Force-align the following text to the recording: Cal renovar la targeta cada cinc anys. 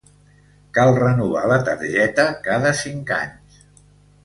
Cal 0.77 0.89
renovar 0.99 1.43
la 1.51 1.59
targeta 1.69 2.27
cada 2.49 2.73
cinc 2.83 3.15
anys. 3.21 3.63